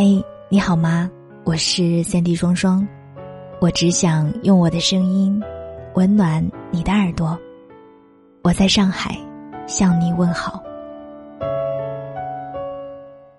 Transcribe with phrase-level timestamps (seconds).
[0.00, 1.10] 嘿，你好吗？
[1.42, 2.86] 我是三 D 双双，
[3.60, 5.42] 我只想用我的声音
[5.94, 7.36] 温暖你的耳朵。
[8.44, 9.18] 我在上海
[9.66, 10.62] 向你问好。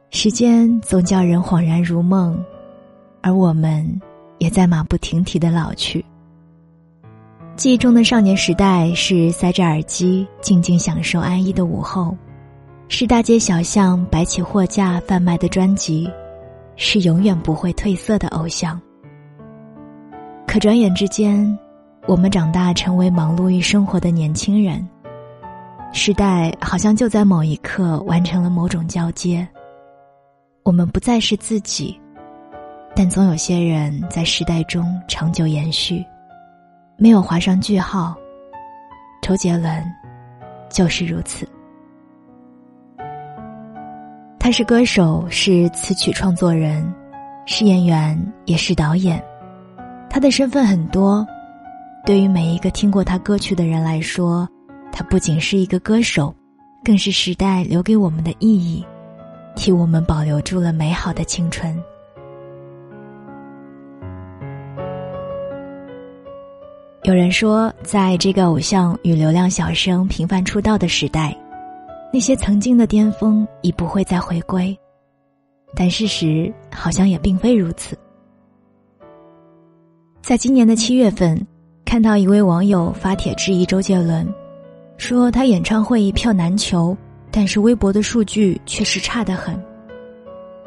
[0.09, 2.37] 时间总叫人恍然如梦，
[3.21, 3.89] 而我们
[4.39, 6.03] 也在马不停蹄的老去。
[7.55, 12.17] 记忆中的少年时代是塞着耳机静静享受安逸的午后，
[12.89, 16.11] 是大街小巷摆起货架贩卖的专辑。
[16.82, 18.79] 是永远不会褪色的偶像。
[20.47, 21.60] 可转眼之间，
[22.07, 24.87] 我们长大成为忙碌于生活的年轻人。
[25.92, 29.46] 时代好像就在某一刻完成了某种交接。
[30.64, 32.00] 我们不再是自己，
[32.95, 36.02] 但总有些人在时代中长久延续，
[36.95, 38.16] 没有划上句号。
[39.22, 39.84] 周杰伦
[40.70, 41.45] 就是如此。
[44.49, 46.92] 他是歌手，是词曲创作人，
[47.45, 49.23] 是演员，也是导演。
[50.09, 51.23] 他的身份很多。
[52.03, 54.50] 对于每一个听过他歌曲的人来说，
[54.91, 56.33] 他不仅是一个歌手，
[56.83, 58.83] 更是时代留给我们的意义，
[59.56, 61.80] 替我们保留住了美好的青春。
[67.03, 71.38] 有人说，在这个偶像与流量小生频繁出道的时代。
[72.12, 74.78] 那些曾经的巅峰已不会再回归，
[75.76, 77.98] 但事实好像也并非如此。
[80.22, 81.40] 在今年的七月份，
[81.86, 84.28] 看到一位网友发帖质疑周杰伦，
[84.98, 86.98] 说他演唱会一票难求，
[87.32, 89.60] 但是微博的数据确实差得很。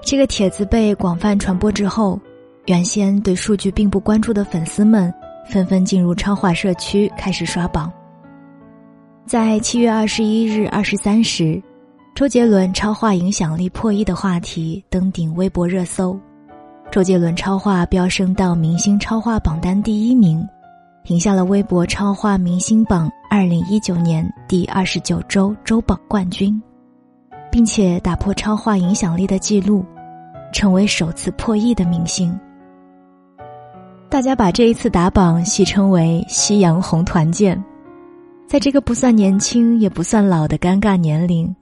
[0.00, 2.18] 这个帖子被广泛传播之后，
[2.66, 5.12] 原先对数据并不关注的粉丝们
[5.48, 7.92] 纷纷进入超话社区开始刷榜。
[9.24, 11.62] 在七月二十一日二十三时，
[12.14, 16.18] 周杰伦超话影响力破亿的话题登顶微博热搜，
[16.90, 20.46] 周杰伦超话飙升到明星超话榜单第一名，
[21.06, 26.60] 赢下了微博超话明星榜二零一九年第二十九周周榜冠军，
[27.50, 29.84] 并且打破超话影响力的记录，
[30.52, 32.38] 成为首次破亿的明星。
[34.10, 37.58] 大家把这一次打榜戏称为“夕阳红团建”。
[38.52, 41.56] 在这个不算年轻也不算老的尴尬年龄，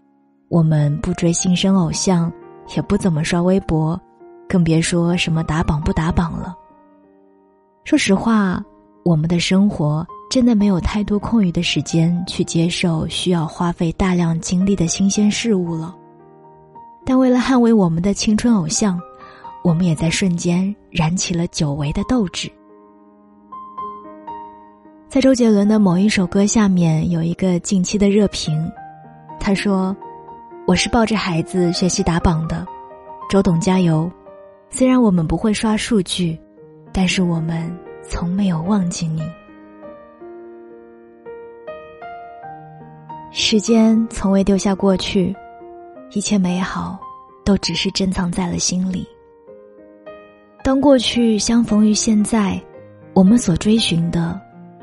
[0.49, 2.33] 我们不追新生偶像，
[2.75, 3.97] 也不怎么刷微博，
[4.49, 6.53] 更别说什么打榜不打榜了。
[7.84, 8.61] 说实话，
[9.05, 15.95] 我们的生活真的没有太多空余的时间去接受需要花费大量精力的新鲜事物了。
[17.07, 19.01] 但为了捍卫我们的青春偶像，
[19.62, 22.51] 我们也在瞬间燃起了久违的斗志。
[25.10, 28.71] 在周杰伦的某一首歌下面有一个近期的热评，
[29.41, 29.94] 他说
[30.69, 32.65] ：“我是抱着孩子学习打榜的，
[33.28, 34.09] 周董加油！
[34.71, 36.38] 虽然我们不会刷数据，
[36.93, 39.21] 但是我们从没有忘记你。
[43.32, 45.34] 时间从未丢下过去，
[46.12, 46.97] 一切美好
[47.44, 49.04] 都只是珍藏在了心里。
[50.62, 52.62] 当过去相逢于现在，
[53.12, 54.41] 我们所追寻的。”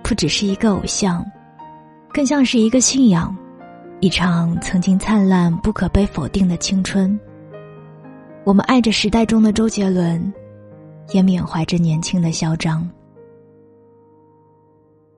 [0.08, 1.22] 不只是一个偶像，
[2.14, 3.36] 更像是一个信仰，
[4.00, 7.20] 一场曾经灿烂不可被否定的青春。
[8.46, 10.34] 我们爱着时代中的周杰伦，
[11.12, 12.90] 也缅怀着年轻的嚣张。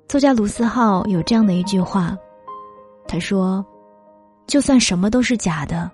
[0.08, 2.18] 作家卢思浩有这样的一句话，
[3.08, 3.64] 他说
[4.48, 5.88] ：“就算什么都是假的，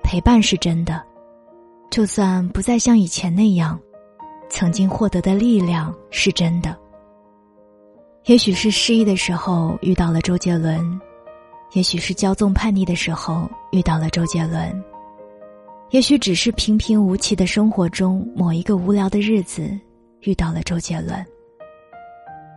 [0.00, 0.94] 陪伴是真的；
[1.90, 3.76] 就算不再像以前那样，
[4.48, 6.78] 曾经获得的力量是真的。”
[8.26, 11.00] 也许是失意的时候遇到了周杰伦，
[11.72, 14.84] 也许是骄纵叛逆的时候遇到了周杰伦，
[15.90, 19.76] 也许只是平平无奇的生活中某一个无聊的日子
[20.20, 21.26] 遇到了周杰伦。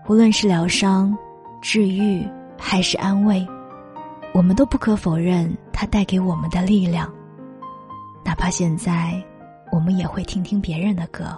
[0.07, 1.17] 无论是疗伤、
[1.63, 2.23] 治愈
[2.59, 3.43] 还是安慰，
[4.35, 7.11] 我们都不可否认他带给我们的力量。
[8.23, 9.19] 哪怕现在，
[9.71, 11.35] 我们也会听听别人的歌。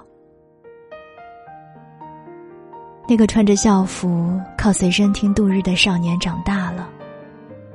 [3.09, 6.89] 那个穿着校服靠随身听度日的少年长大了，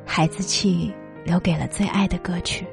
[0.04, 0.92] 孩子气
[1.24, 2.66] 留给了最爱的歌曲。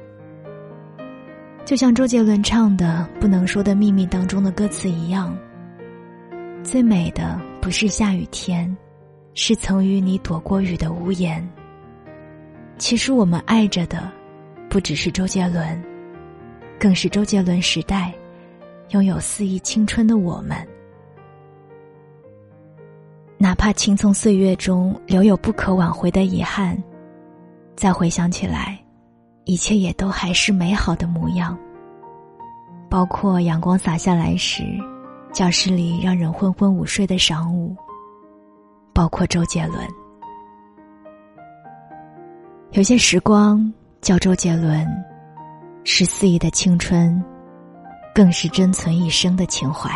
[1.64, 5.34] 就像周杰伦唱的《不能说的秘密》当中的歌词一样，
[6.62, 8.76] 最美的不是下雨天，
[9.32, 11.48] 是曾与你躲过雨的屋檐。
[12.76, 14.10] 其实我们爱着的，
[14.68, 15.82] 不只是周杰伦，
[16.78, 18.12] 更是周杰伦时代
[18.90, 20.58] 拥有肆意青春的我们。
[23.42, 26.76] 哪怕青葱岁月中留有不可挽回的遗憾，
[27.74, 28.78] 再回想起来，
[29.46, 31.56] 一切也都还是美好的模样。
[32.90, 34.62] 包括阳光洒下来时，
[35.32, 37.74] 教室里让人昏昏午睡的晌午，
[38.92, 39.78] 包括周杰伦。
[42.72, 43.72] 有些时光
[44.02, 44.86] 叫周杰伦，
[45.82, 47.24] 是肆意的青春，
[48.14, 49.90] 更是珍存一生的情怀。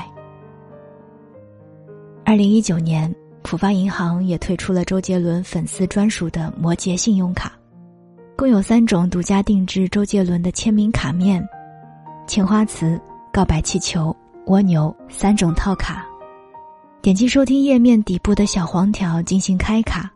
[2.25, 3.14] 二零一九年，
[3.44, 7.52] 浦发银行也推出了周杰伦粉丝专属的摩羯信用卡，
[8.37, 11.46] 共有三种独家定制周杰伦的签名卡面，
[12.26, 12.99] 青花瓷、
[13.31, 16.06] 告白气球、蜗牛三种套卡。
[17.02, 20.11] 点击收听页面底部的小黄条进行开卡，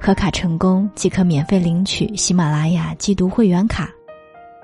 [0.00, 3.90] 核卡成功即可免费领取喜马拉雅季度会员卡。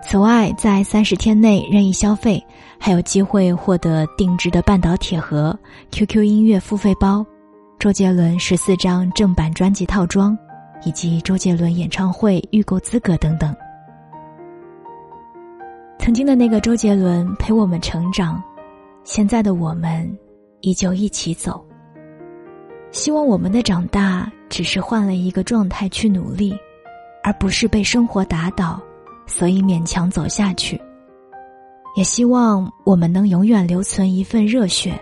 [0.06, 2.40] 此外，在三十天内任意消费，
[2.78, 5.58] 还有机会获得定制的半岛铁盒、
[5.90, 7.26] QQ 音乐付费包、
[7.84, 10.34] 周杰伦十四张正版专辑套装，
[10.86, 13.54] 以及周杰伦演唱会预购资格等等。
[15.98, 18.42] 曾经的那个周杰伦陪我们成长，
[19.02, 20.10] 现在的我们
[20.62, 21.62] 依旧一起走。
[22.90, 26.56] 希望我们的长大只是换了一个状态去努力，
[27.22, 28.80] 而不是被生活打倒。
[29.26, 30.80] 所以勉强走下去，
[31.98, 34.98] 也希望我们能永远留存一份热血，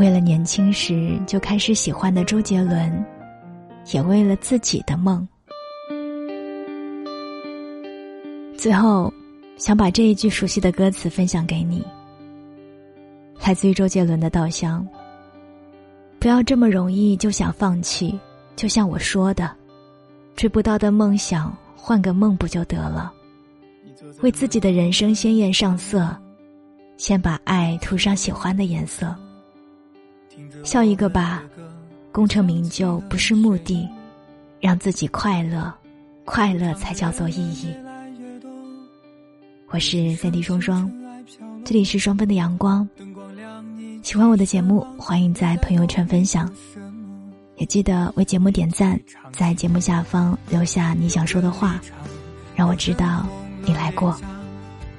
[0.00, 3.04] 为了年轻时就开始喜欢的周杰伦，
[3.92, 5.28] 也为了自己的梦。
[8.56, 9.12] 最后，
[9.58, 11.86] 想把这一句熟悉的歌词分享给你，
[13.44, 14.82] 来自于周杰伦的《稻香》。
[16.18, 18.18] 不要这么容易就想放弃，
[18.56, 19.54] 就像我说的，
[20.34, 23.12] 追不到的梦想，换个梦不就得了？
[24.22, 26.16] 为自己的人生鲜艳上色，
[26.96, 29.14] 先把爱涂上喜欢的颜色。
[30.62, 31.42] 笑一个吧，
[32.12, 33.88] 功成名就不是目的，
[34.60, 35.72] 让自己快乐，
[36.24, 37.74] 快乐才叫做意义。
[39.68, 40.90] 我是三 D 双双，
[41.64, 42.88] 这里是双分的阳光。
[44.02, 46.50] 喜欢我的节目，欢迎在朋友圈分享，
[47.56, 48.98] 也记得为节目点赞，
[49.32, 51.80] 在节目下方留下你想说的话，
[52.54, 53.26] 让我知道。
[53.62, 54.18] 你来过，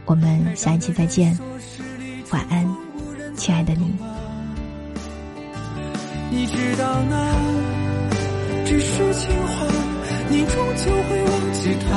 [0.05, 1.37] 我们下一期再见，
[2.31, 2.67] 晚安，
[3.35, 4.10] 亲爱的你。
[6.33, 7.15] 你知道那
[8.65, 9.67] 只是情话，
[10.29, 11.89] 你终究会忘记他。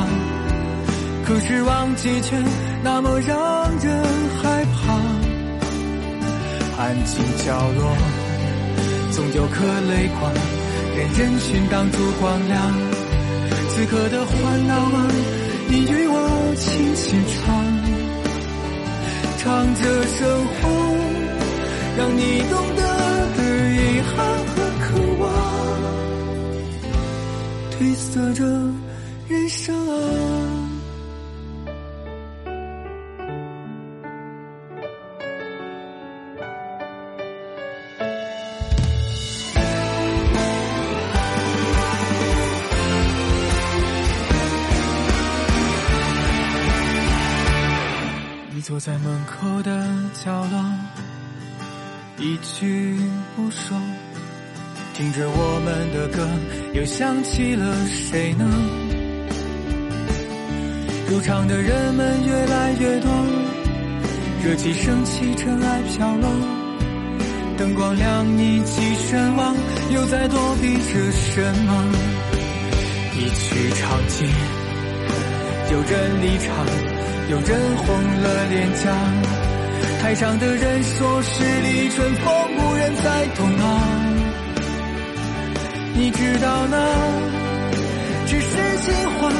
[1.24, 2.36] 可是忘记却
[2.82, 4.04] 那么让人
[4.42, 4.92] 害怕。
[6.82, 7.96] 安静角落，
[9.12, 10.32] 总有颗泪光，
[10.96, 12.74] 任人群挡住光亮。
[13.68, 15.08] 此刻的欢闹啊。
[15.66, 16.18] 你与我
[28.14, 28.44] 色着
[29.26, 30.70] 人生啊。
[48.62, 50.64] 坐在门口的角落，
[52.18, 52.96] 一句
[53.36, 53.76] 不说，
[54.94, 56.24] 听着我们的歌，
[56.72, 58.48] 又想起了谁呢？
[61.10, 63.10] 入场的人们越来越多，
[64.44, 66.30] 热气升起，尘埃飘落，
[67.58, 69.56] 灯光亮，你起身望，
[69.90, 71.90] 又在躲避着什么？
[73.18, 74.28] 一曲唱尽，
[75.72, 76.54] 有人离场。
[77.30, 77.88] 有人红
[78.22, 78.92] 了脸颊，
[80.02, 84.13] 台上的人说十里春风无人再懂啊。
[85.96, 86.76] 你知道那
[88.26, 88.48] 只是
[88.82, 89.30] 情话，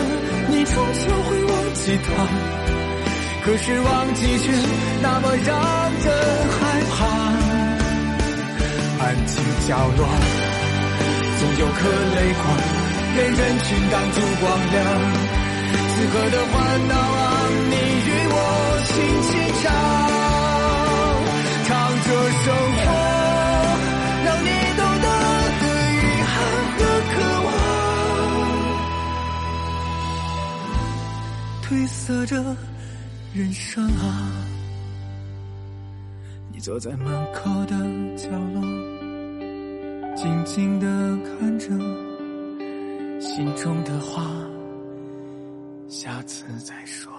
[0.48, 2.08] 你终究会忘记他。
[3.44, 4.52] 可是忘记却
[5.02, 5.50] 那么让
[6.04, 6.06] 人
[6.48, 6.58] 害
[6.90, 6.96] 怕。
[9.04, 9.34] 安静
[9.68, 10.00] 角落，
[11.38, 11.78] 总有颗
[12.14, 12.42] 泪光，
[13.14, 14.42] 被人群挡住光
[14.72, 14.74] 亮。
[15.74, 16.54] 此刻的欢
[16.88, 17.22] 闹啊，
[17.68, 18.34] 你与我
[18.86, 18.92] 轻
[19.22, 19.30] 轻
[19.60, 19.64] 唱，
[21.66, 21.70] 唱
[22.04, 22.08] 着
[22.44, 22.46] 首
[31.84, 32.42] 灰，色着
[33.34, 34.32] 人生啊。
[36.50, 37.76] 你坐在门口的
[38.16, 38.62] 角落，
[40.16, 40.86] 静静的
[41.38, 41.68] 看着
[43.20, 44.24] 心中的话。
[45.86, 47.13] 下次再说。